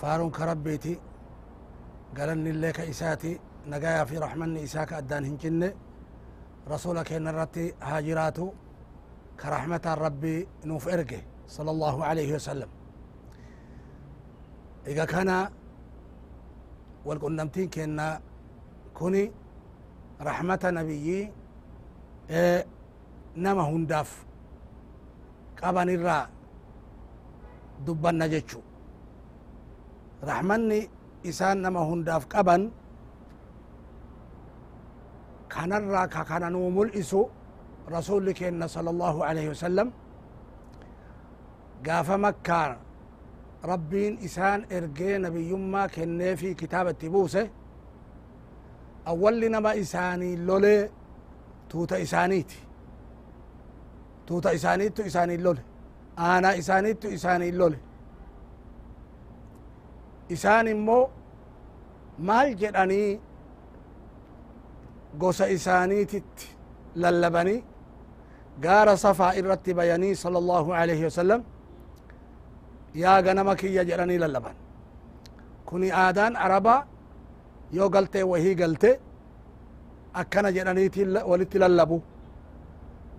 [0.00, 0.94] فارون كربيتي
[2.16, 3.32] قالني لك إساتي
[3.66, 5.62] نقايا في رحمن إساك أدان هنجن
[6.72, 8.46] رسولك إن الرتي هاجراتو
[9.40, 10.36] كرحمة ربي
[10.68, 11.22] نوف إرقه
[11.56, 12.70] صلى الله عليه وسلم.
[14.86, 15.30] إذا كان
[17.06, 18.20] والقنمتين كنا
[18.94, 19.24] كوني
[20.28, 21.32] رحمة نبيي
[22.30, 22.66] إيه
[23.36, 24.10] نما هنداف
[25.62, 26.20] قبن الرّا
[27.86, 28.58] dubbanna jechu
[30.22, 30.80] raxmanni
[31.30, 32.62] isaan nama hundaaf qaban
[35.52, 37.20] kanarraa ka kana nuu mul'isu
[37.94, 39.88] rasuli keenna sala allahu alaihi wasalam
[41.86, 42.76] gaafa makkaa
[43.70, 47.42] rabbiin isaan ergee nabiyyummaa kenneefi kitaaba itti buuse
[49.10, 50.90] awwalli nama isaanii lolee
[51.68, 52.58] tuuta isaaniiti
[54.26, 55.62] tuuta isaaniittu isaanii lole
[56.28, 57.78] aanaa isaanittu isaanii lole
[60.34, 61.02] isaan immoo
[62.28, 63.20] maal jedhanii
[65.20, 66.46] gosa isaaniititti
[67.02, 67.60] lallabanii
[68.64, 71.42] gaara safaa irratti bayanii sala allahu alaihi wasalam
[73.02, 74.56] yaa ganama kiyya jedhanii lallaban
[75.68, 76.80] kuni aadaan arabaa
[77.78, 78.90] yoo galtee wahii galte
[80.20, 81.98] akkana jedhaniiti walitti lallabu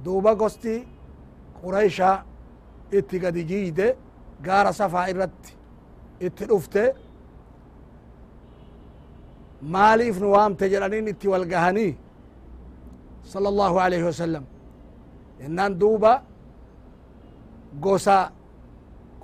[0.05, 0.73] duuba gosti
[1.61, 2.15] qurayshaa
[2.99, 3.87] itti gadi jiide
[4.47, 5.51] gaara safaa irratti
[6.27, 6.83] itti dhufte
[9.73, 11.91] maaliif nu waamte jedhaniin itti wal gahanii
[13.31, 14.43] sala allahu alaihi wasalam
[15.45, 16.13] innaan duuba
[17.85, 18.17] gosa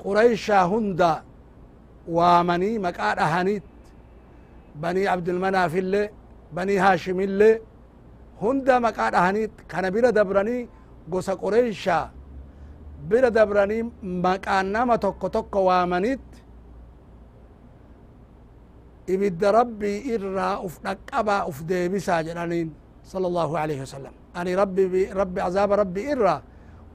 [0.01, 1.11] qurayshaa hunda
[2.17, 3.63] waamanii maqaa dhahaniit
[4.81, 6.07] banii abdilmanaafillee
[6.55, 7.55] banii haashimillee
[8.41, 10.61] hunda maqaa dhahaniit kana bira dabranii
[11.13, 12.05] gosa qureyshaa
[13.09, 13.81] bira dabranii
[14.25, 16.24] maqaan nama tokko tokko waamanit
[19.13, 22.69] ibidda rabbii irraa uf dhaqqabaa uf deebisaa jedhaniin
[23.11, 24.83] sala allahu alaihi wasalam ani rabbi
[25.21, 26.41] rabbi azaaba rabbi irraa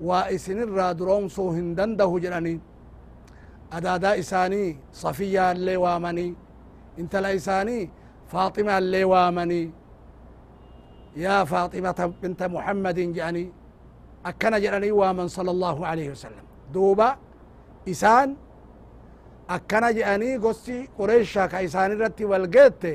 [0.09, 2.60] waa isinirraa duroomsuu hin dandahu jedhaniin
[3.78, 4.69] adaadaa isaanii
[5.03, 6.31] safiyaallee waamanii
[7.00, 7.82] intala isaanii
[8.32, 9.66] faaximaallee waamanii
[11.25, 13.49] yaa faaximata binta muhammadin jedhanii
[14.31, 16.44] akkana jedhanii waaman sala allahu alaihi wasalam
[16.75, 17.09] duuba
[17.93, 18.28] isaan
[19.56, 22.93] akkana jedhanii gosti qureysha ka isaan irratti wal geette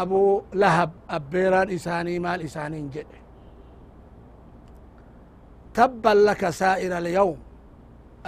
[0.00, 0.22] abu
[0.62, 3.18] lahab abbeeraan isaanii maal isaaniin jedhe
[5.76, 7.38] tabban laka sa'ira alyawm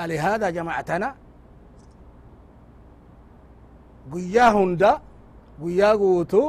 [0.02, 1.08] alihada jamactana
[4.12, 4.91] guyyaa hunda
[5.60, 6.42] guyyaa guutu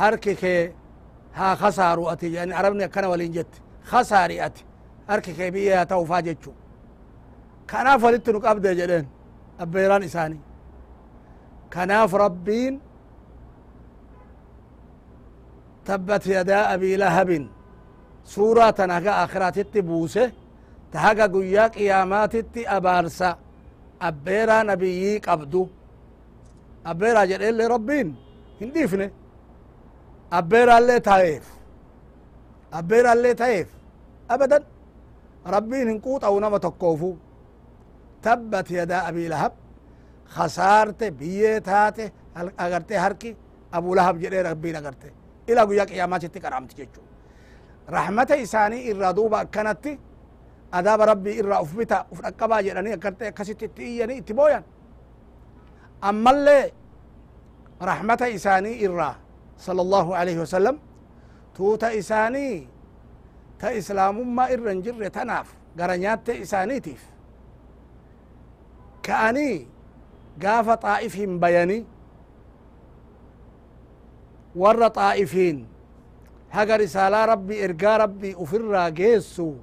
[0.00, 0.62] harki kee
[1.38, 3.58] haa kasaaru ati jedhani arabni akkana waliin jette
[3.90, 4.64] kasaari ati
[5.10, 6.50] harki kee biyya haa ta'ufaa jechu
[7.70, 9.06] كناف ولدت نقابد يا جلين
[9.60, 10.38] أبيران إساني
[11.72, 12.80] كناف ربين
[15.86, 17.30] تبت يدا أبي لهب
[18.24, 20.32] سورة تنهج آخرات التبوسه
[20.92, 22.34] تهج قياك يا مات
[22.76, 23.30] أبارسا
[24.02, 25.68] أبيرا نبييك أبدو
[26.86, 28.08] أبيرا جل ربين
[28.60, 29.10] هنديفنه
[30.32, 31.44] أبيرا اللي تايف
[32.72, 33.68] أبيرا اللي تايف
[34.30, 34.64] أبدا
[35.46, 37.14] ربين هنقوط أو نمت الكوفو
[38.70, 39.52] yadaa abii lahab
[40.34, 42.12] kasaarte biyyee taate
[42.58, 43.36] agarte harki
[43.72, 45.12] abu lahab jedhee rabbiin agarte
[45.48, 47.04] ila guyyaa qiyaamaatitti qaramti jechuu
[47.88, 49.98] rahmata isaanii irraa duuba akkanatti
[50.72, 54.64] adaaba rabbii irraa uf bita uf dhaqqabaa jedhanii akkarte akkasitti itti iyyanii itti booyan
[56.10, 56.72] ammallee
[57.90, 59.14] rahmata isaanii irraa
[59.56, 60.76] sala allahu alaihi wasalam
[61.56, 62.68] tuuta isaanii
[63.58, 66.32] ta islaamummaa irra hin jirre tanaaf gara nyaatte
[69.02, 69.66] isaaniitiif ka'anii
[70.38, 71.86] gaafa xaa'if hin bayani
[74.56, 75.66] warra xaa'ifiin
[76.50, 79.56] haga risaalaa rabbii ergaa rabbii ufirraa geessu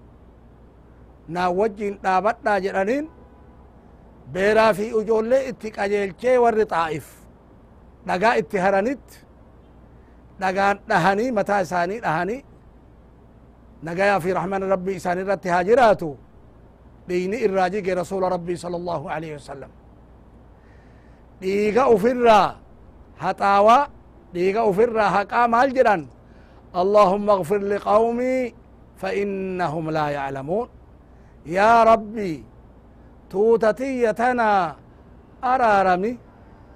[1.27, 3.09] naa wajjin dhaabadhaa jedhaniin
[4.33, 7.05] beeraa fi ijoollee itti qajeelchee warri xaa'if
[8.07, 9.05] dhagaa itti haranit
[10.41, 12.41] dhagaan dhahanii mataa isaanii dhahanii
[13.83, 16.09] nagayaa fi rahmana rabbii isaan irratti haa jiraatu
[17.11, 19.71] دين الراجي رسول ربي صلى الله عليه وسلم.
[21.41, 22.41] ديغا اوفرا
[23.23, 23.79] هتاوا
[24.35, 26.01] ديغا اوفرا هقا مال جدان
[26.81, 28.35] اللهم اغفر لقومي
[29.01, 30.67] فإنهم لا يعلمون.
[31.57, 32.33] يا ربي
[33.31, 34.51] توتتيتنا
[35.51, 36.13] أرارمي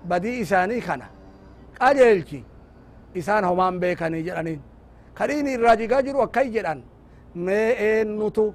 [0.10, 1.08] بدي إساني خنا
[1.82, 2.42] قاجلكي
[3.20, 4.62] إسان همان بكني جدانين
[5.18, 6.80] كريني الراجي جاجر وكاي جدان
[7.46, 8.46] ما نتو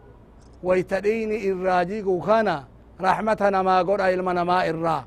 [0.58, 2.56] إنتو ويتديني الراجي كنا
[3.00, 4.98] رحمتنا ما قرأ إلمنا ما إرّا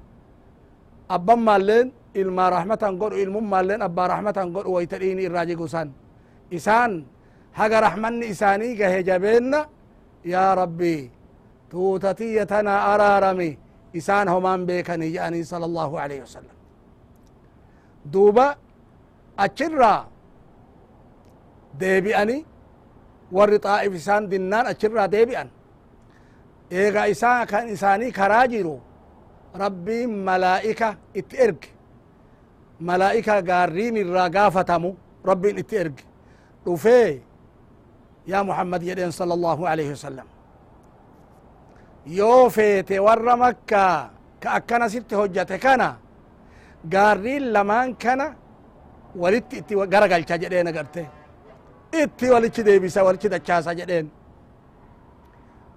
[1.15, 5.87] أبا مالين إلما رحمة قرأ إلم مالين أبا رحمة قرأ ويتديني الراجي كسان
[6.53, 6.91] إسان
[7.59, 9.59] haga raxmanni isaanii gahe jabeenna
[10.33, 11.11] yaa rabbi
[11.71, 13.49] tuutatiyya tana araarami
[13.99, 16.55] isaan homaan beekanii jedhanii sala allahu alaihi wasalam
[18.13, 18.55] duuba
[19.37, 20.07] achirraa
[21.81, 22.37] deebi'ani
[23.37, 25.49] warri xaa'if isaan dinnaan achirraa deebi'an
[26.79, 28.75] eega isaa kan isaanii karaa jiru
[29.63, 30.87] rabbiin malaa'ika
[31.19, 31.69] itti erge
[32.89, 34.89] malaa'ika gaarriin irraa gaafatamu
[35.29, 36.03] rabbiin itti erge
[36.65, 37.11] dhufee
[38.33, 40.27] يا محمد يدين صلى الله عليه وسلم
[42.19, 44.09] yoo feete warra makkaa
[44.41, 45.89] ka akkana sitti hojjate kana
[46.93, 48.25] gaarriin lamaan kana
[49.21, 51.01] walitti itti gara galcha jedheen agarte
[52.01, 54.07] itti walichi deebisa walichi dachaasa jedheen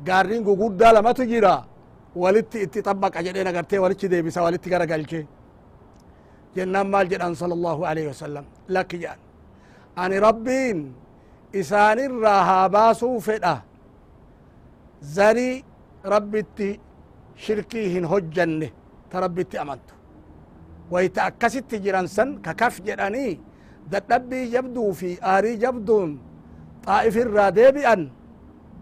[0.06, 1.54] gaarriin guguddaa lamatu jira
[2.22, 5.20] walitti itti xabbaqa jedheen agarte walichi deebisa walitti gara galche
[6.56, 8.44] jennaan maal jedhan sala allahu alaihi wasalam
[8.74, 9.18] lakki jedhan
[10.02, 10.78] ani rabbiin
[11.60, 13.54] isaanirraa haa baasuu fedha
[15.16, 15.64] zarii
[16.14, 16.68] rabbitti
[17.44, 18.68] shirkii hin hojjanne
[19.10, 19.94] ta rabbitti amantu
[20.92, 23.32] wayta akkasitti jiran san kakaf jedhanii
[23.90, 26.10] dadhabbii jabduu fi aarii jabduun
[26.86, 28.02] xaa'ifirraa deebi'an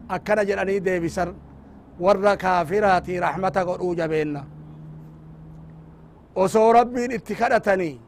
[0.09, 1.35] akkana jedhanii deebisan
[2.01, 4.45] warra kaafiraati raxmata godhuu jabeenna
[6.37, 8.01] osoo rabbiin itti kadhatanii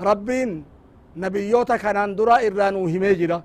[0.00, 0.64] rabbiin
[1.16, 3.42] nabiyyoota kanaan dura irraa nuu himee jira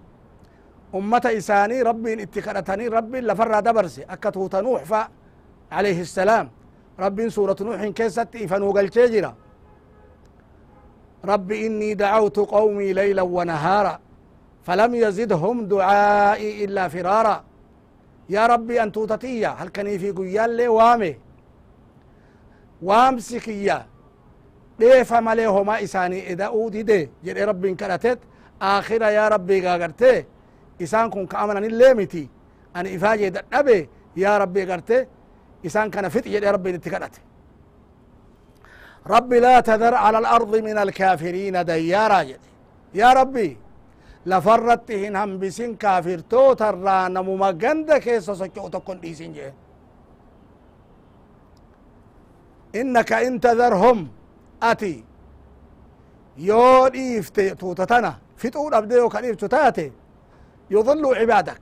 [0.93, 5.09] ummata isaanii rabbiin itti kadhatanii rabbiin lafarraa dabarse akka tuuta nuux fa
[5.71, 6.47] alayhi السلام
[6.97, 9.07] rabbiin suuratu nuuxin keessatti ifa nuu galchee
[11.25, 13.99] رب إني دعوت قومي ليلا ونهارا
[14.63, 17.43] فلم يزدهم دعائي إلا فرارا.
[18.29, 21.17] يا ربي أنت تطيع هل كني في قيال لي؟ وامي.
[22.81, 23.85] وامسكيا.
[24.79, 28.19] ديفا مليهما إساني إذا أودي دي جري ربي انكرتت
[28.61, 30.25] آخرة يا ربي غاقرتي.
[30.81, 32.29] إسان كن كامنا نلمتي
[32.75, 35.07] أن إفاجي دقبي يا ربي غرتي
[35.65, 37.21] إسان كان فتي جري ربي نتكرتي
[39.07, 42.39] ربي لا تذر على الأرض من الكافرين ديارا يدي.
[42.93, 43.57] يا ربي
[44.25, 48.97] لفرتهن هم بسن كافر توتر لا نمو مغند كيسا سكوتكن
[52.75, 54.07] إنك إن تذرهم
[54.63, 55.03] أتي.
[56.37, 58.17] يود إفتي توتتنا.
[58.37, 59.91] في طول أبديو كريف تتاتي
[60.71, 61.61] يظل عبادك.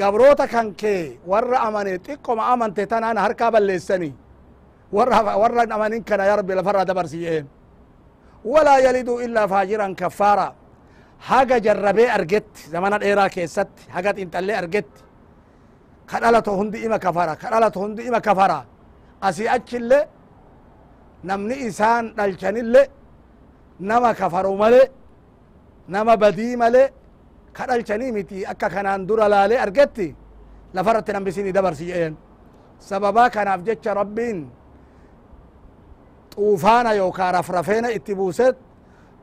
[0.00, 4.14] قبروتك أنك كي ور أمانيت إقوم أمان تتنا أنا هركاب اللي سني
[4.96, 7.44] ورا ورا نمانين كنا يا ربي لفرا دبرسي
[8.52, 10.48] ولا يلد إلا فاجرا كفارا.
[11.28, 12.52] حاجة جربي أرجت.
[12.74, 13.72] زمان الايرا كيست.
[13.94, 14.92] حاجة انت اللي أرجت.
[16.12, 17.34] خلالت هندي ايما كفارا.
[17.42, 18.60] خلالت هندي ايما كفارا.
[19.22, 19.90] أسي اتشل
[21.24, 22.74] نمني إنسان دلشنل
[23.80, 24.82] نما كفارو مالي
[25.88, 26.90] نما بدي مالي
[27.56, 30.08] كرال شنيمتي أكا كان أندورا لالي أرجتي
[30.74, 32.14] لفرت نمبسيني دبر سجين
[32.88, 34.38] سببا كان أفجتش ربين.
[36.34, 38.56] Xuufaana yookaa rafrafeena itti buuset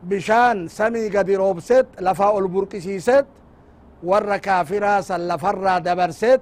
[0.09, 3.25] bishaan samii gadi roobset lafaa ol burqisiiset
[4.09, 6.41] warra kaafiraa san lafarraa dabarset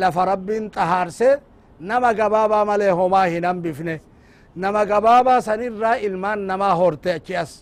[0.00, 1.28] lafa rabbiin xahaarse
[1.90, 3.94] nama gabaabaa malee homaa hin hambifne
[4.62, 7.52] nama gabaabaa sanirraa ilmaan namaa horte achi as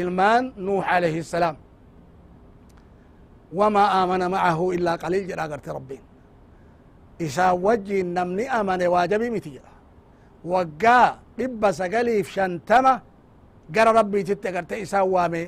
[0.00, 1.56] ilmaan nuux alayhi الsalaam
[3.58, 6.02] وما آمن معه إلا قليل جرا قرت ربين
[7.24, 9.72] إسا وجي نمني أمن واجبي متي جرا
[10.52, 11.00] وقا
[11.38, 12.94] ببا سقلي في شنتمة
[13.74, 15.42] قرا ربي تتقرت إسا وامي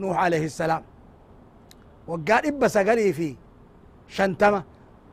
[0.00, 0.82] نوح عليه السلام
[2.10, 3.28] وقا ببا سقلي في
[4.16, 4.60] شنتمة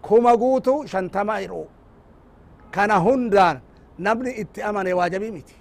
[0.08, 1.64] كما قوتو شنتمة إرو
[2.74, 3.56] كان هندان
[4.06, 5.58] نبني ات أمن واجبي متي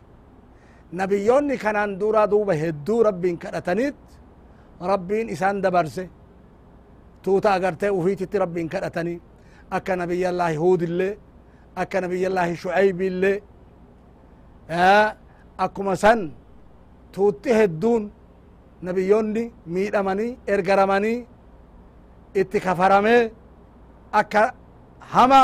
[1.01, 3.99] نبيوني كان دورا دوبا هدو ربين كرتنيت
[4.91, 6.07] ربين إسان دبرسه
[7.23, 9.21] tuuta agartee ufiititti rabbiin kadhatanii
[9.71, 11.19] akka nabiyallaahi huud illee
[11.77, 13.43] akka nabiyallaahi shucayb illee
[14.71, 16.31] akkuma san
[17.13, 18.11] tuutti hedduun
[18.83, 21.27] nabiyyoonni miidhamanii ergaramanii
[22.41, 23.33] itti kafaramee
[24.13, 24.43] akka
[25.13, 25.41] hama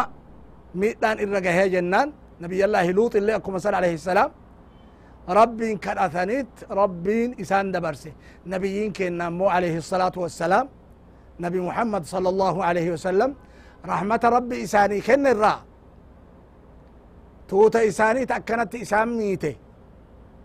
[0.74, 4.30] miidhaan irra gahee jennaan nabiyallaahi luut illee akkuma san alayhi salaam
[5.38, 8.10] rabbiin kadhataniit rabbiin isaan dabarse
[8.46, 10.66] nabiyyiin keenna ammoo alayhi الsalaatu wassalaam
[11.38, 13.34] nabi muhammad sala allahu alayhi wasalam
[13.92, 15.58] rahmata rabbi isaanii kenne irraa
[17.48, 19.52] tuuta isaaniit akkanatti isaan miite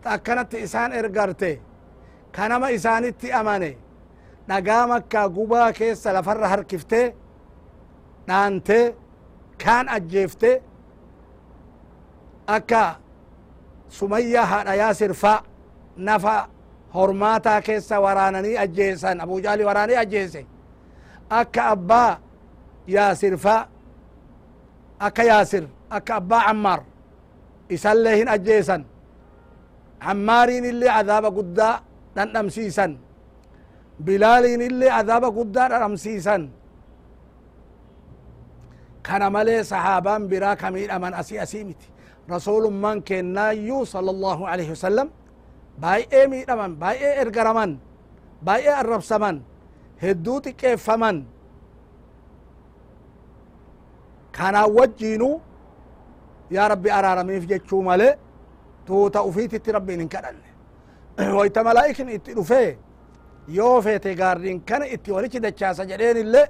[0.02, 1.52] ta akkanatti isaan ergarte
[2.36, 3.78] kanama isaanitti amane
[4.50, 7.16] dhagaa makkaa gubaa keessa lafarra harkiftee
[8.28, 8.96] dhaantee
[9.64, 10.52] kaan ajjeefte
[12.48, 12.96] akka
[13.90, 15.34] sumayyaa haadha yaasir fa
[15.98, 16.36] nafa
[16.96, 20.46] hormaataa keessa waraananii ajjeesan abujaali waraanii ajjeese
[21.30, 22.18] akka abbaa
[22.88, 23.68] yaasir fa
[25.00, 26.80] akka yaasir akka abbaa cammaar
[27.76, 28.82] isallee hin ajjeesan
[30.06, 31.74] cammaariin illee cadaaba guddaa
[32.16, 32.92] dhandhamsiisan
[34.06, 36.42] bilaaliin illee cadaaba guddaa dhandhamsiisan
[39.08, 41.88] kana malee sahaabaan biraa ka miidhaman asii asii miti
[42.34, 45.08] rasulummaan kennaayyuu sala allahu alaihi wasalam
[45.84, 47.72] baay'ee miidhaman baay'ee ergaraman
[48.48, 49.36] baay'ee arrabsaman
[50.04, 51.18] hedduu xiqqeeffaman
[54.38, 55.30] kanaan wajjiinu
[56.52, 58.10] يا ربي أرارا ميف جيتشو مالي
[58.88, 60.38] توتا أفيت تربي إن كرل
[61.38, 62.78] ويتا ملايك إن إتلوفي
[63.58, 66.44] يو فيتي غارين كان إتواليك دچاسا جرين اللي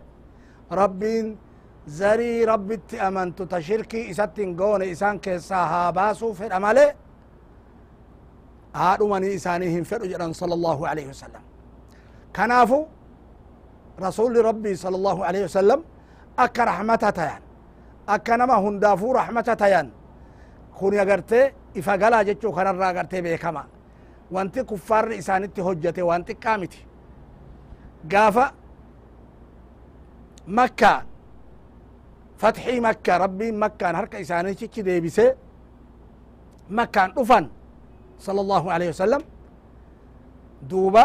[0.72, 1.38] ربي
[1.88, 6.88] زري ربي تأمنتو تشركي إساتين غوني إسان كيسا هاباسو في الأمالي
[8.75, 11.43] هادو ماني إسانيهم فرو جران صلى الله عليه وسلم.
[12.36, 12.86] كنافو
[14.01, 15.79] رسول ربي صلى الله عليه وسلم
[16.39, 17.27] أكا رحمتا تيان.
[17.27, 17.50] يعني.
[18.11, 19.87] Alaihi wasalam akka rahmata tayan akka nama hundaafuu rahmata tayan
[20.77, 21.45] kun agartee
[21.79, 23.63] ifa galaa jechuu kanarraa agartee beekama
[24.31, 26.79] wanti kuffaarri isaanitti hojjete waan xiqqaa miti
[28.11, 28.45] gaafa
[30.57, 30.91] makka
[32.41, 35.25] fatxii makka rabbiin makkaan harka isaanichichi deebise
[36.77, 37.45] makkaan dhufan
[38.17, 39.21] sala allahu alaihi wasalam
[40.69, 41.03] duuba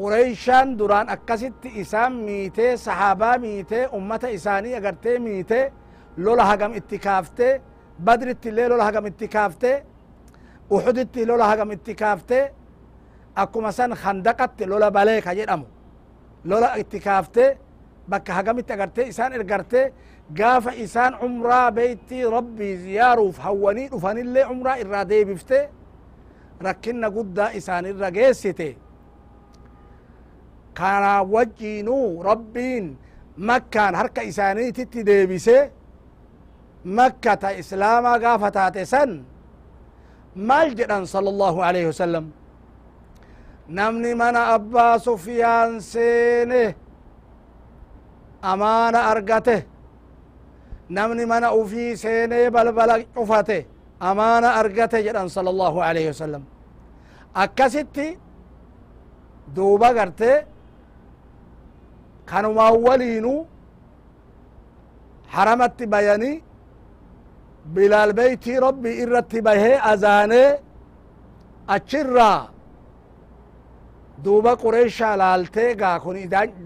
[0.00, 5.72] qureyshaan duraan akkasitti isaan miitee sahaabaa miitee ummata isaanii agartee miitee
[6.16, 7.60] lola hagam itti kaaftee
[8.04, 9.76] badritti illee lola hagam itti kaaftee
[10.70, 12.44] uxuditti lola hagam itti kaaftee
[13.42, 15.66] akkuma san khandaqatti lola balee ka jedhamu
[16.44, 17.50] lola itti kaaftee
[18.10, 19.92] bakka hagamitti agartee isaan ergartee
[20.38, 25.58] gaafa isaan umraa beeytii rabbii ziyaaruuf hawwanii dhufanillee umraa irraa deebifte
[26.66, 28.68] rakkinna guddaa isaan irra geessite
[30.78, 32.98] wajjiinuu rabbiin
[33.36, 35.72] makkaan harka isaaniititti deebise
[36.84, 39.24] makkata islaamaa gaafa taate san
[40.34, 42.24] maal jedhan sala allahu alaihi wasalam
[43.68, 46.74] namni mana abbaa sufyaan seene
[48.42, 49.66] amaana argate
[50.96, 53.58] namni mana ufii seenee balbala cufate
[54.00, 56.42] amaana argate jedhan sala allahu alaihi wasalam
[57.34, 58.06] akkasitti
[59.56, 60.30] duuba garte
[62.30, 63.34] kanumaan waliinu
[65.34, 66.32] haramatti bayani
[67.74, 70.48] bilaal beyti rabbi irratti bahee azaanee
[71.76, 72.40] achirraa
[74.24, 76.16] duuba qureeshaa laaltee gaa kun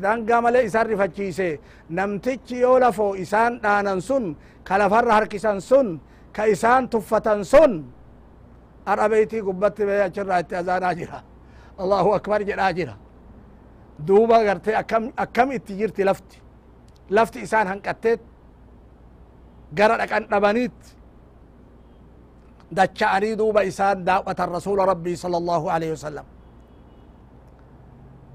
[0.05, 1.49] danga male isan rifachiise
[1.97, 4.25] namtichi yoo lafoo isaan dhaanan sun
[4.67, 5.89] ka lafarra harkisan sun
[6.37, 7.73] ka isaan tuffatan sun
[8.89, 11.19] har'a beeytii gubbatti bee achirraa itti azaanaa jira
[11.83, 12.95] allahu akbar jedhaa jira
[13.99, 16.37] duuba gartee akkam akkam itti jirti lafti
[17.11, 18.21] lafti isaan hanqatteet
[19.79, 20.77] gara dhaqan dhabaniit
[22.79, 26.27] dacha'anii duuba isaan daawwatan rasuula rabbii sala allahu alaihi wasalam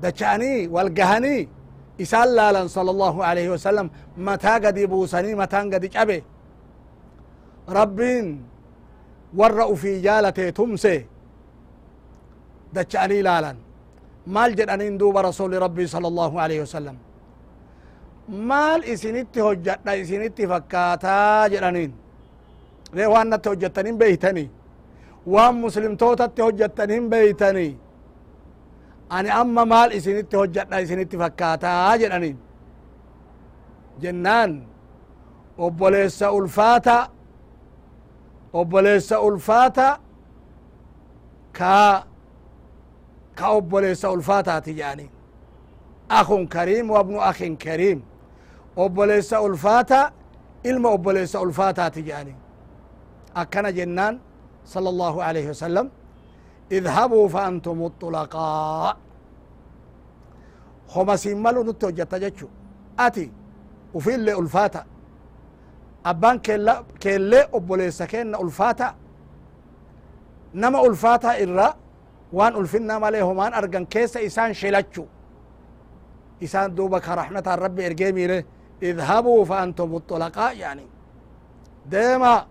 [0.04, 1.42] dacha'anii wal gahanii
[2.00, 6.18] isaan laalan sala allahu alaihi wasalam mataa gadi buusanii mataan gadi cabe
[7.80, 8.28] rabbiin
[9.40, 10.96] warra ufii jaalatee tumse
[12.76, 13.58] dacha'anii laalan
[14.36, 16.98] maal jedhaniin duuba rasuli rabbii sala allahu alaihi wasalam
[18.50, 21.92] maal isinitti hojjadha isinitti fakkaataa jedhaniin
[22.96, 24.48] ree waan natti hojjettanin beeytanii
[25.34, 27.72] waan muslimtootatti hojjettanin beeytanii
[29.16, 32.38] ani amma maal isinitti hojjadha isinitti fakkaataa jedhaniin
[34.04, 34.52] jennaan
[35.66, 36.98] obboleessa ulfaata
[38.60, 39.88] obboleessa ulfaata
[41.58, 41.76] ka
[42.08, 42.09] ka
[43.48, 45.12] obboleessa ulfaataati jedhaniin
[46.10, 48.00] akun kariim wabnu akin kariim
[48.76, 50.12] obboleessa ulfaata
[50.64, 52.38] ilma obboleessa ulfaataati jedhaniin
[53.42, 54.20] akkana jennaan
[54.64, 55.88] sala allahu alaihi wasalam
[56.78, 58.96] idhabuu fa antum uxulaqaa
[60.96, 62.48] homa siin malu nutti hojjatta jechu
[62.98, 63.32] ati
[63.94, 64.86] ufi illee ulfaata.
[66.04, 66.40] Abbaan
[67.00, 68.94] keellee obboleessa kenna ulfaata.
[70.54, 71.68] Nama ulfaata irra
[72.34, 75.06] وان الفنا ما له مان ارغان كيس انسان شلچو
[76.44, 78.32] انسان دوبك رحمه الرب ارجيمير
[78.84, 80.86] اذهبوا فانتم الطلقاء يعني
[81.94, 82.46] ديما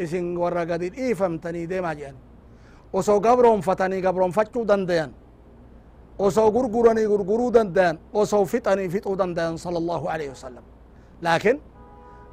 [0.00, 2.16] اسين ورغد ايفم تني ديما يعني
[2.92, 5.10] وسو قبرهم فتني قبرهم فتشو دندان
[6.18, 10.64] وسو غرغرني غرغرو دندان وسو فتني فتو دندان صلى الله عليه وسلم
[11.22, 11.58] لكن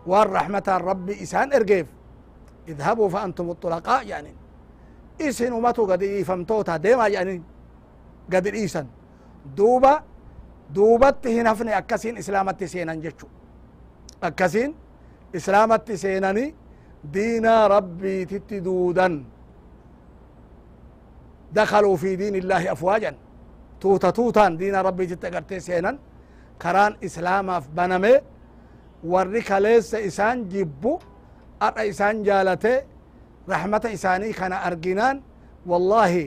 [0.08, 1.88] وان رحمه الرب انسان ارجيف
[2.68, 4.32] اذهبوا فانتم الطلقاء يعني
[5.20, 7.44] jedhanin isin umatu gadi dhiifamtoota deemaa jedhanin
[8.30, 8.88] gadi dhiisan
[9.58, 10.04] duuba
[10.76, 13.28] duubatti hin hafne akkasiin islaamatti seenan jechu
[14.22, 14.76] akkasiin
[15.34, 16.56] islaamatti seenani
[17.14, 19.26] diinaa rabbiititti duudan
[21.56, 23.16] dakaluu fi diin illaahi afwaajan
[23.80, 26.00] tuuta tuutaan diina rabbiititti agartee seenan
[26.58, 28.24] karaan islaamaaf baname
[29.12, 31.00] warri kaleessa isaan jibbu
[31.60, 32.88] adha isaan jaalate
[33.52, 35.18] raxmata isaanii kana arginaan
[35.72, 36.26] wallahi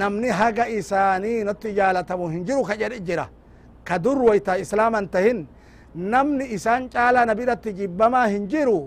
[0.00, 3.26] namni haga isaanii natti jaalatamu hin jiru ka jedhe jira
[3.88, 5.38] ka dur wayta islaaman tahin
[6.12, 8.78] namni isaan caalaa na biratti jibbamaa hin jiru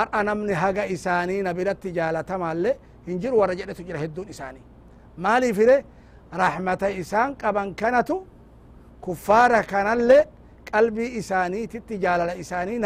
[0.00, 2.70] adha namni haga isaanii na biratti jaalatamaalle
[3.06, 4.62] hin jiru warra jedhetu jira hedduun isaanii
[5.24, 5.76] maaliifire
[6.42, 8.16] raxmata isaan qaban kanatu
[9.04, 10.18] kuffaara kanalle
[10.72, 12.78] qalbii isaaniititti jaalala isaanii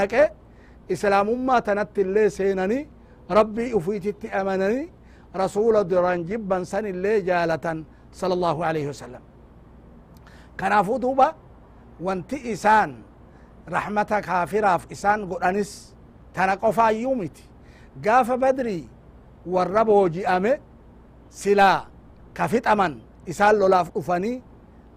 [3.28, 4.88] illee seenanii rabbii ufiititti amananii
[5.35, 9.23] rasuula duran jibban san illee jaalatan sala allahu alaihi wasalam
[10.56, 11.35] kanaafuu duuba
[12.00, 12.94] wanti isaan
[13.66, 15.94] raxmata kaafiraaf isaan godhanis
[16.32, 17.42] tana qofaayyuu miti
[18.02, 18.88] gaafa badrii
[19.47, 20.61] warra booji'ame
[21.30, 21.87] silaa
[22.35, 24.42] ka fixaman isaan lolaaf dhufanii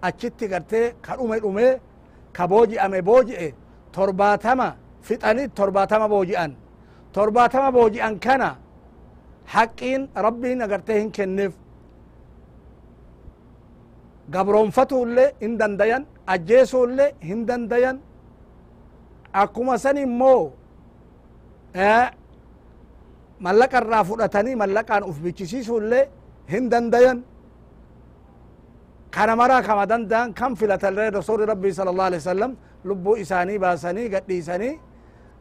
[0.02, 1.82] achitti gartee ka dhume dhume
[2.34, 3.56] ka booji'ame booji'e
[7.16, 8.50] torbaatama booji'an kana
[9.54, 11.54] haqqiin rabbiin agartee hin kenneef
[14.34, 17.98] gabroonfatuullee hin dandayan ajjeesuullee hin dandayan
[19.44, 20.42] akkuma san immoo
[23.46, 26.04] mallaqa irraa fudhatanii mallaqaan uf bichisiisuullee
[26.54, 27.20] hin dandayan
[29.16, 31.10] kana maraa kama danda'an kan filatallee
[31.52, 32.52] rabbii sala alih wasalam
[32.90, 34.74] lubbuu isaanii baasanii gadhiisanii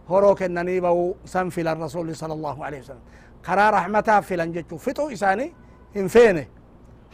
[0.09, 3.03] horoo kennanii ba'uu san filan rasuli sala allahu alaihi wasalam
[3.43, 5.51] karaa raxmataa filan jechu fixuu isaanii
[5.95, 6.49] hin feene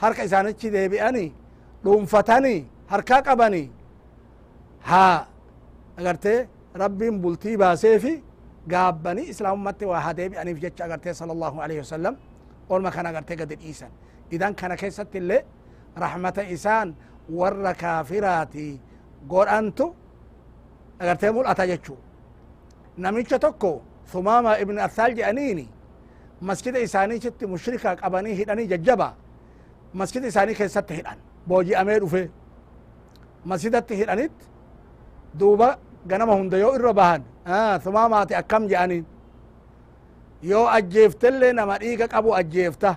[0.03, 1.29] harka isaanichi deebi'anii
[1.85, 2.61] dhuunfatanii
[2.93, 3.67] harkaa qabanii
[4.91, 5.27] haa
[5.99, 8.15] agartee rabbiin bultii baaseefi
[8.69, 12.15] gaabbanii islaamummatti waa haa deebi'aniif jecha agartee sala allahu alaihi wasalam
[12.69, 13.91] olma kana agartee gadi dhiisan
[14.31, 15.43] idan kana keessatti illee
[16.05, 16.95] raxmata isaan
[17.39, 18.67] warra kaafiraati
[19.29, 19.87] godhantu
[20.99, 21.99] agartee mul'ata jechuu
[22.97, 23.83] namicha tokko
[24.13, 25.69] sumaama ibn athaal jedhaniini
[26.49, 29.09] masjida isaaniitti mushrika qabanii hidhanii jajjaba
[29.95, 32.23] masjida isaanii keessatti hidhan booji'amee dhufe
[33.45, 34.33] masjidatti hidhanit
[35.39, 35.69] duuba
[36.07, 37.23] ganama hunda yoo irra bahan
[37.85, 39.05] sumaamaati akkam je'aniin
[40.43, 42.95] yoo ajjeeftellee nama dhiiga qabu ajjeefta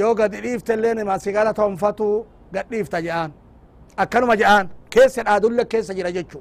[0.00, 3.30] yoo gadi dhiiftellee nama sigara tonfatu gad dhiifta je'an
[3.96, 6.40] akkanuma je'an keessa dhaadulle keessa jira jechu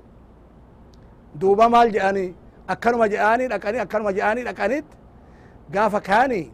[1.39, 2.33] je'ani
[2.67, 4.85] akkanuma je'anii dhaqanii akkanuma je'anii dhaqanit
[5.71, 6.51] gaafa kaani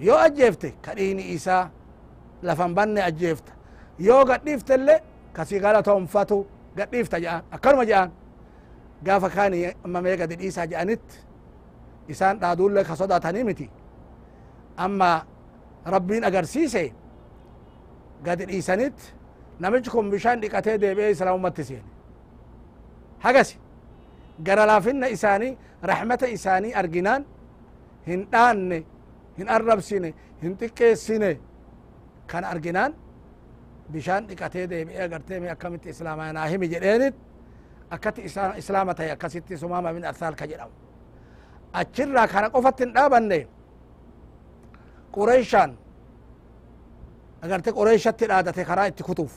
[0.00, 1.70] yoo ajjeefte ka dhiini isaa
[2.42, 3.52] lafan banne ajjeefta
[3.98, 5.00] yoo gadhiiftellee
[5.32, 8.10] ka sigara tonfatu gadhiifta je'an akkanuma je'an
[9.02, 11.02] gaafa kaani amma mee gadi dhiisaa je'anit
[12.08, 13.70] isaan dhaadulle ka sodaatanii miti
[14.76, 15.10] amma
[15.86, 16.92] rabbiin agarsiise
[18.24, 18.94] gadi dhiisanit
[19.60, 21.84] namichi kun bishaan dhiqatee deebi'ee islaamumatti seene
[23.18, 23.67] hagasi gara laafinna
[25.16, 27.24] isaanii raxmata isaanii arginaan
[28.06, 28.78] hin dhaanne
[29.38, 31.30] hin arrabsine hin xiqqeessine
[32.30, 32.92] kan arginaan
[33.92, 37.14] bishaan dhiqatee deebi'ee agartee mee akkamitti islaamaa naa himi jedheenit
[37.90, 38.20] akkatti
[38.60, 40.72] islaama tahe akkasitti sumaama bin athaal ka jedhamu
[41.72, 43.38] achirraa kana qofatti hin dhaabanne
[45.14, 45.70] qureyshaan
[47.42, 49.32] agarte qureeshatti dhaadate karaa itti kutuuf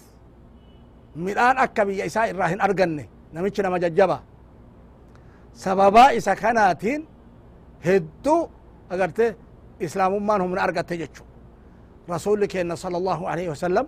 [1.16, 4.18] midhaan akka biyya isaa irraa hin arganne namichi nama jajjaba
[5.54, 7.08] sababaa isa kanaatiin
[7.86, 8.50] hedduu
[8.90, 9.36] agarte
[9.80, 11.24] islaamummaan humna argatte jechu
[12.08, 13.86] rasuli keenna sala allahu alaihi wasalam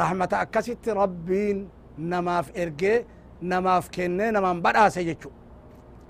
[0.00, 1.58] rahmata akkasitti rabbiin
[1.98, 3.06] namaaf ergee
[3.42, 5.30] namaaf kennee namaan badhaase jechu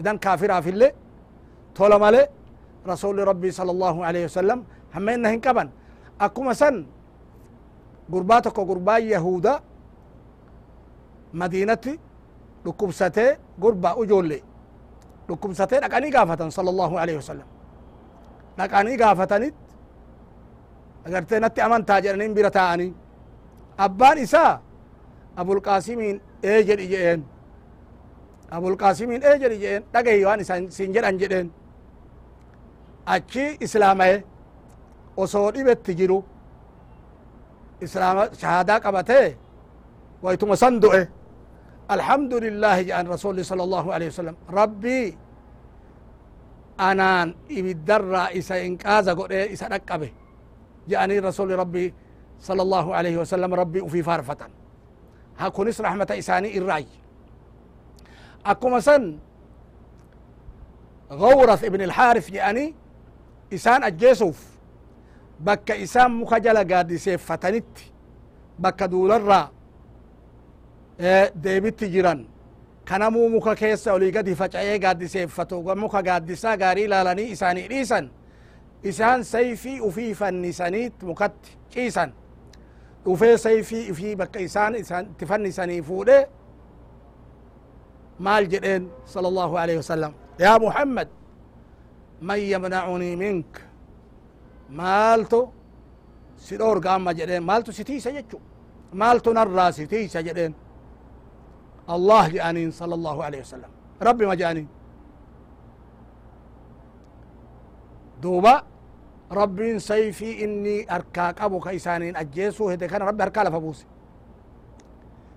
[0.00, 0.92] idan kaafiraafillee
[1.74, 2.22] tola male
[2.86, 5.68] rasuli rabbii sala allahu alaihi wasalam hammeenna hin qaban
[6.18, 6.86] akkuma san
[8.12, 9.60] gurbaa tokko gurbaa yahuda
[11.32, 12.00] madinatti
[12.64, 14.42] dhukkubsatee gurbaa ujoollee
[15.28, 17.48] dhukkubsatee dhaqanii gaafatan sala allahu alaihi wasalam
[18.58, 19.54] dhaqanii gaafatanit
[21.06, 22.90] agartee natti amantaa jedhaniin bira taa'anii
[23.86, 24.52] abbaan isaa
[25.40, 26.16] abulqaasimiin
[26.50, 27.20] ee jedhi je'een
[28.56, 31.48] abulqaasimiin ee jedhi je'een dhagahi waan isan siin jedhan jedheen
[33.14, 34.16] achi islaamaye
[35.22, 36.18] osoo dhibetti jiru
[37.84, 39.26] islaama shahaadaa qabatee
[40.24, 41.02] waytuma san du'e
[41.90, 45.18] الحمد لله يا يعني رسول صلى الله عليه وسلم ربي
[46.80, 50.12] أنا إبدر رئيس إنكازا قرية إسا نقبه
[50.88, 51.94] يعني رسول ربي
[52.40, 54.36] صلى الله عليه وسلم ربي وفي فارفة
[55.38, 56.86] هكونس رحمة إساني الرأي
[58.46, 58.78] أكو
[61.12, 62.74] غورث ابن الحارث يعني
[63.54, 64.44] إسان الجيسوف
[65.40, 67.78] بك إسان مخجل قادي سيف فتنت
[68.58, 69.53] بك دول الرأي
[71.44, 72.26] deebitti jiran
[72.84, 78.10] kanamuu muka keessa olii gadi faca'ee gaaddiseeffatu muka gaaddisaa gaarii ilaalanii isaanii dhiisan
[78.82, 82.12] isaan sayfii ufii fannisaniit mukatti ciisan
[83.04, 86.28] dhufee sayfii ufii bakka isaan itti fannisanii fuudhe
[88.18, 91.08] maal jedheen sala allahu alaihi wasalam yaa muhammad
[92.20, 93.58] man yamnacunii mink
[94.70, 95.40] maaltu
[96.36, 98.40] si dhoorga amma jedheen maaltu si tiisa jechu
[98.92, 100.54] maaltu narraa si tiisa jedheen
[101.90, 103.70] الله جانين صلى الله عليه وسلم.
[104.02, 104.68] ربي ما جانين
[108.22, 108.62] دوبا
[109.32, 113.86] ربين سيفي إني أركاك أبو كيسانين أجيسو هدي كان ربي أركا لفبوسي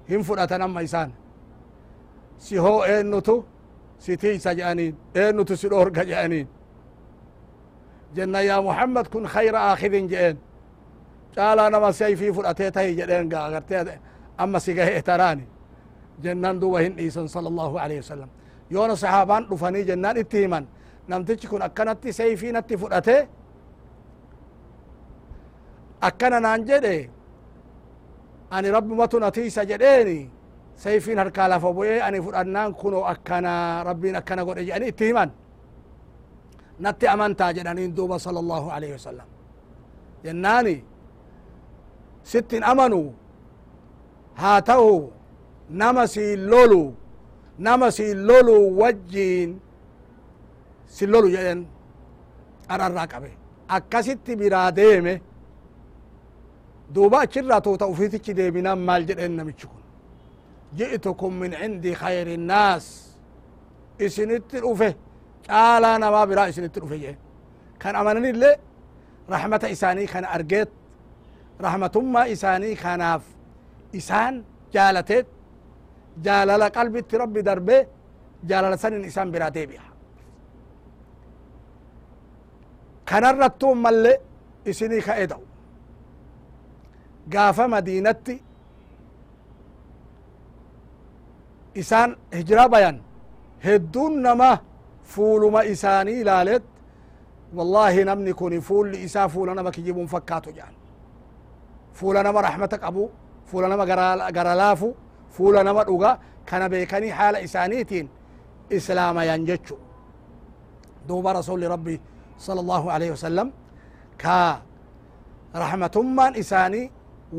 [0.09, 1.11] هم فرأتنا أما إسان
[2.39, 3.43] سيهو إنتو
[3.99, 6.47] ستيسا جانين إنتو سيدورك جانين.
[8.15, 10.37] جنة يا محمد كن خير آخذ جئين.
[11.37, 13.99] قال أنا ما سيفي فرأتيتهي جئين قاقرتي
[14.39, 15.47] أما سيقه تراني.
[16.23, 18.29] جنان دو وهن إيسان صلى الله عليه وسلم.
[18.73, 20.63] يونا صحابان رفاني جنان اتهمان
[21.09, 23.19] نمتش كون أكنت سيفين اتفرأته
[26.03, 27.09] أكنا نانجده.
[28.55, 30.19] أنا رب ما تنتي سجديني
[30.83, 32.01] سيفين هركالا فبوي.
[32.07, 34.75] أنا فرأنا كونو أكنا ربنا أكنا قد أجي.
[34.75, 34.89] أني
[36.81, 39.27] نتي أمان تاجنان اندوبا صلى الله عليه وسلم.
[40.25, 40.77] جناني.
[42.31, 43.07] ستين أمنوا
[44.37, 45.07] هاتوا
[45.69, 46.93] nama siin lolu
[47.59, 49.49] nama siin lolu wajjiin
[50.95, 51.59] sin lolu jedhen
[52.73, 53.29] ararraa qabe
[53.75, 55.13] akkasitti biraa deeme
[56.93, 59.81] duuba achirraa tuuta ufitichi deebinan maal jedhen namichi kun
[60.77, 62.85] ji'tukum min cindi khayri innaas
[64.05, 64.89] isinitti dhufe
[65.47, 67.17] caalaa namaa biraa isinitti dhufe jedhe
[67.81, 68.55] kan amananillee
[69.33, 70.69] rahmata isaanii kana argeet
[71.65, 73.23] rahmatummaa isaanii kanaaf
[73.99, 74.33] isaan
[74.73, 75.27] jaalateet
[76.77, 77.77] qalbitti rabbi darbe
[78.49, 79.85] jaalala sanin isan biraa deebi'a
[83.09, 84.13] kanarrattu malle
[84.71, 85.43] isinii ka'e da'u
[87.33, 88.35] gaafa madiinatti
[91.81, 92.97] isaan hijira bayan
[93.65, 94.51] hedduun nama
[95.13, 96.63] fuuluma isaanii ilaaleet
[97.57, 100.75] wallahi namni kun fuulli isaa fuula nama kijibuun fakkaatu jedhan
[101.97, 103.03] fuula nama rahmata qabu
[103.49, 103.85] fuula nama
[104.37, 104.89] gara laafu
[105.35, 106.11] fuula nama dhuga
[106.49, 108.07] kana beekanii haala isaaniitiin
[108.77, 109.75] islaamayan jechu
[111.07, 111.95] duuba rasuli rabbi
[112.45, 113.47] sala allahu alaihi wasalam
[114.23, 114.61] ka
[115.63, 116.85] rahmatummaan isaanii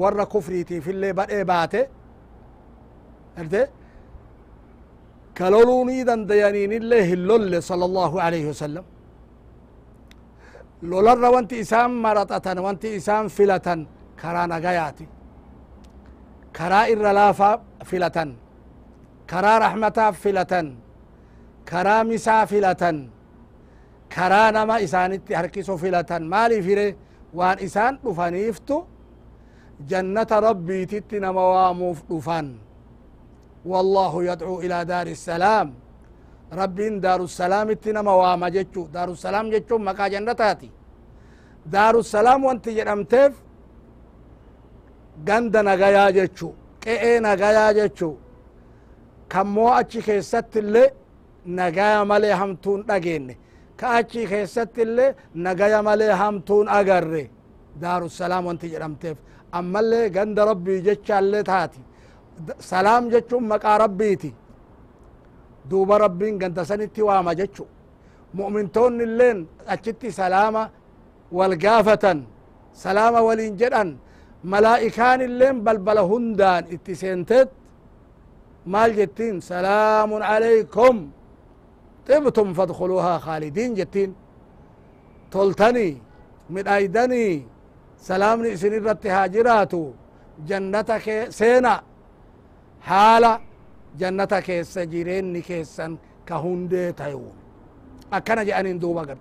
[0.00, 1.80] warra kufriitiifillee badhee baate
[3.40, 3.62] arte
[5.38, 8.84] ka loluunii dandayaniinillee hin lolle sala allahu alaihi wasalam
[10.90, 13.80] lolarra wanti isaan maraxatan wanti isaan filatan
[14.20, 15.04] karaa nagayaati
[16.58, 17.54] karaa irra laafaa
[17.90, 18.30] filatan
[19.30, 20.66] karaa rahmataa filatan
[21.70, 22.96] karaa misaa filatan
[24.14, 26.86] karaa nama isaanitti harkisu filatan maaliif hire
[27.38, 28.76] waan isaan dhufaniiftu
[29.90, 32.46] jannata rabbiititti nama waamuuf dhufan
[33.70, 35.68] wallahu yadcuu ilaa daari salaam
[36.60, 40.68] rabbiin daarusalaamitti nama waama jechu daarusalaam jechuun maqaa jannataati
[41.72, 43.32] daarusalaam wanti jedhamteef
[45.26, 46.48] ganda nagayaa jechu.
[46.84, 48.08] Qe'ee nagayaa jechu.
[49.32, 50.88] Kammoo achi keessatti illee
[51.58, 53.34] nagaya malee hamtuun dhageenne
[53.78, 57.24] ka achi keessatti illee nagaya malee hamtuun agarre.
[57.80, 59.18] Daarusalaam wanti jedhamteef.
[59.58, 61.80] Ammallee ganda rabbii jechaallee taati.
[62.70, 64.30] Salaam jechuun maqaa rabbiiti.
[65.70, 67.64] Duuba rabbiin ganda sanitti waama jechu.
[68.38, 70.62] Mu'mintoonni illeen achitti salaama
[71.32, 72.18] wal gaafatan.
[72.72, 73.90] Salaama waliin jedhan
[74.44, 77.48] illeen balbala hundaan itti seenteet
[78.68, 79.40] مال جتين.
[79.40, 81.10] سلام عليكم.
[82.08, 84.14] طبتم فادخلوها خالدين جتين.
[85.30, 85.96] تلتني
[86.50, 87.46] من أيدني.
[87.98, 89.90] سلامني إسن الرت هاجراتو.
[90.48, 91.82] جنتك سينا.
[92.80, 93.40] حالة
[93.98, 95.96] جنتك سجيرين كيسن
[96.26, 97.32] كهندي تيون
[98.12, 99.18] أكنا جأنين دوبا قد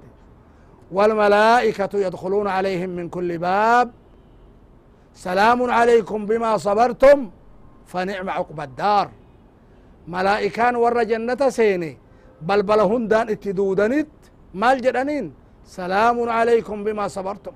[0.92, 3.92] والملائكة يدخلون عليهم من كل باب.
[5.26, 7.20] سلام عليكم بما صبرتم
[7.92, 9.08] فنعم عقب الدار.
[10.08, 11.92] ملائكان ور جنة سيني
[12.48, 14.12] بل بلهن دان اتدودنت
[14.62, 15.26] مال جدنين.
[15.66, 17.56] سلام عليكم بما صبرتم.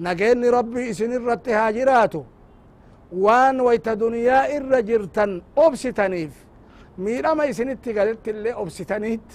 [0.00, 2.22] نجيني ربي اسن الرت هاجراتو.
[3.24, 6.34] وان ويت دنيا إر جرتن أبستنيف.
[7.04, 9.28] ميرما اسنت قالت اللي أبستنيت.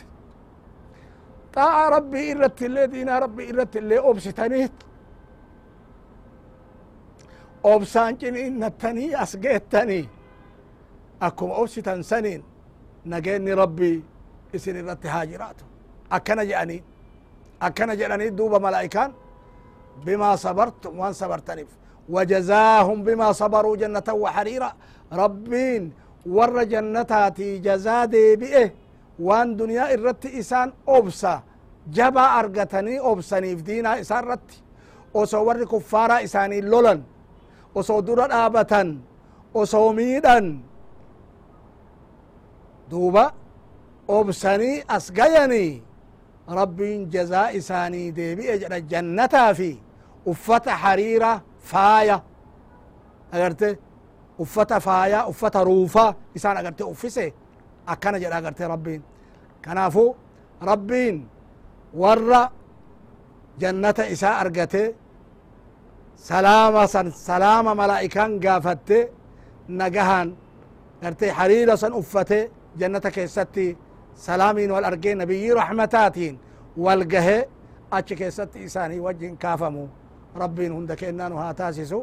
[1.54, 4.78] طاع ربي إرت اللي دينا ربي إرت اللي أبستنيت.
[7.74, 10.02] أبسان جنين نتني أسقيتني
[11.28, 12.42] أكم أبستن سنين
[13.12, 13.94] نجيني ربي
[14.56, 15.66] اسن الرت هاجراتو
[16.16, 16.78] أكنا جاني
[17.68, 19.12] أكنا جاني دوبا ملائكان
[20.06, 21.70] بما صبرتم وان صبرتنف
[22.14, 24.72] وجزاهم بما صبروا جنة وحريرا
[25.22, 25.84] ربين
[26.36, 28.68] ور جنتاتي جزا ديبئه
[29.28, 31.36] وان دنيا الرت إسان أبسا
[31.98, 34.50] جبا أرغتني أبسني في دينا إسان رت
[35.18, 37.00] وسو ور كفارا إساني لولن
[37.78, 38.82] وسو درا آبتا
[39.58, 40.38] وسو ميدا
[42.92, 43.26] دوبا
[44.10, 45.66] أبسني أسقيني
[46.60, 49.72] ربين جزاء إساني ديبئه جنتا في
[50.32, 51.32] uffata hariira
[51.72, 52.18] faaya
[53.32, 53.70] agarte
[54.44, 56.06] uffata faaya uffata ruufa
[56.38, 57.26] isaan agarte uffise
[57.94, 59.02] akkana jedha agarte rabbiin
[59.64, 60.04] kanaafu
[60.70, 61.16] rabbiin
[62.02, 62.42] warra
[63.62, 64.84] jannata isaa argate
[66.18, 69.12] salaama malaa'ikaan gaafatte
[69.68, 70.36] nagahan
[71.02, 73.78] garte hariira san uffate jannata keessatti
[74.14, 76.40] salaamiin wal argee nabiyyi rahmataatiin
[76.78, 77.38] wal gahe
[77.92, 79.90] achi keessatti isaanii wajjin kaafamu
[80.38, 82.02] ربي هند كأنان هاتاسسو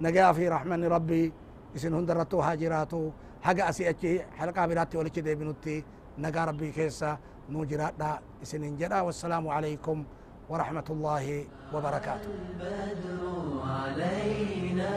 [0.00, 1.32] نجا في رحمن ربي
[1.76, 3.10] اسن هند رتو هاجراتو
[3.42, 5.84] حاجة أسي أتشي حلقة براتي ولكي دي بنوتي
[6.18, 7.18] نجا ربي كيسا
[7.50, 8.18] نوجرات دا
[8.54, 10.04] انجدا والسلام عليكم
[10.48, 12.28] ورحمة الله وبركاته.
[12.30, 13.20] البدر
[13.66, 14.90] علينا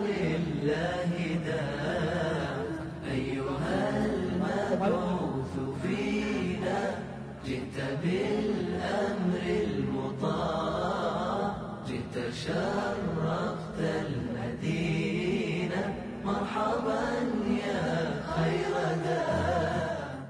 [0.07, 1.11] لله
[1.45, 2.55] داع
[3.11, 6.79] أيها المبعوث فينا
[7.45, 8.42] جئت بالله